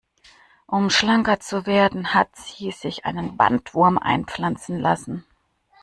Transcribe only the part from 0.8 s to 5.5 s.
schlanker zu werden, hat sie sich einen Bandwurm einpflanzen lassen.